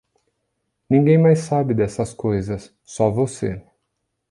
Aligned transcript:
Ninguém 0.89 1.15
mais 1.19 1.37
sabe 1.41 1.75
dessas 1.75 2.11
coisas, 2.11 2.75
só 2.83 3.11
você. 3.11 3.63